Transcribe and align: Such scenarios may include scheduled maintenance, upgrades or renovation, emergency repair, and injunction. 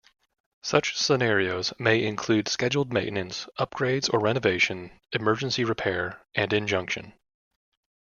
Such 0.63 0.97
scenarios 0.97 1.73
may 1.77 2.03
include 2.03 2.47
scheduled 2.47 2.91
maintenance, 2.91 3.47
upgrades 3.59 4.11
or 4.11 4.19
renovation, 4.19 4.99
emergency 5.11 5.63
repair, 5.63 6.25
and 6.33 6.51
injunction. 6.51 7.13